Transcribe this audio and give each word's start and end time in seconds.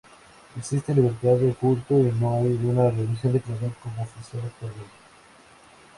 Existe 0.57 0.95
libertad 0.95 1.35
de 1.35 1.53
culto 1.53 1.93
y 1.99 2.11
no 2.19 2.35
hay 2.37 2.59
una 2.65 2.89
religión 2.89 3.33
declarada 3.33 3.71
como 3.83 4.01
oficial 4.01 4.41
actualmente. 4.43 4.89